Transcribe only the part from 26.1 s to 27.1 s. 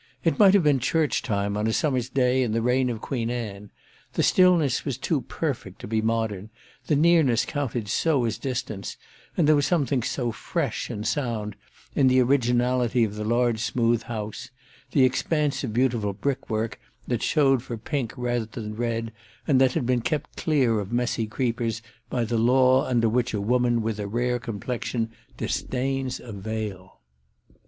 a veil.